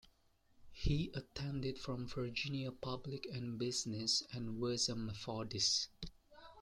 [0.71, 5.89] He attended from Virginia public and business, and was a Methodist.